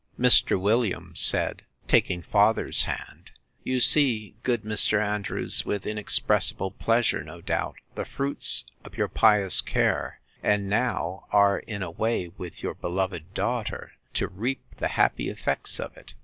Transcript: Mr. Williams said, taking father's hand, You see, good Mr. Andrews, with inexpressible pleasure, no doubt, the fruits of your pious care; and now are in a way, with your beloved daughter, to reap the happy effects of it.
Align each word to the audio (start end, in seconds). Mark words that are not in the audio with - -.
Mr. 0.19 0.59
Williams 0.59 1.19
said, 1.19 1.61
taking 1.87 2.23
father's 2.23 2.85
hand, 2.85 3.29
You 3.63 3.79
see, 3.79 4.33
good 4.41 4.63
Mr. 4.63 4.99
Andrews, 4.99 5.63
with 5.63 5.85
inexpressible 5.85 6.71
pleasure, 6.71 7.23
no 7.23 7.39
doubt, 7.39 7.75
the 7.93 8.03
fruits 8.03 8.65
of 8.83 8.97
your 8.97 9.07
pious 9.07 9.61
care; 9.61 10.19
and 10.41 10.67
now 10.67 11.25
are 11.31 11.59
in 11.59 11.83
a 11.83 11.91
way, 11.91 12.29
with 12.29 12.63
your 12.63 12.73
beloved 12.73 13.35
daughter, 13.35 13.91
to 14.15 14.27
reap 14.27 14.63
the 14.77 14.87
happy 14.87 15.29
effects 15.29 15.79
of 15.79 15.95
it. 15.95 16.13